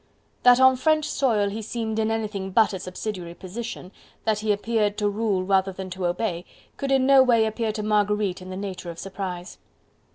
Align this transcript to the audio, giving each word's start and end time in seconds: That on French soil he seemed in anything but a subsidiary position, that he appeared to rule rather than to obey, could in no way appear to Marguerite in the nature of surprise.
That 0.41 0.59
on 0.59 0.77
French 0.77 1.05
soil 1.05 1.49
he 1.51 1.61
seemed 1.61 1.99
in 1.99 2.09
anything 2.09 2.49
but 2.49 2.73
a 2.73 2.79
subsidiary 2.79 3.35
position, 3.35 3.91
that 4.23 4.39
he 4.39 4.51
appeared 4.51 4.97
to 4.97 5.07
rule 5.07 5.43
rather 5.43 5.71
than 5.71 5.91
to 5.91 6.07
obey, 6.07 6.43
could 6.75 6.91
in 6.91 7.05
no 7.05 7.21
way 7.21 7.45
appear 7.45 7.71
to 7.73 7.83
Marguerite 7.83 8.41
in 8.41 8.49
the 8.49 8.57
nature 8.57 8.89
of 8.89 8.97
surprise. 8.97 9.59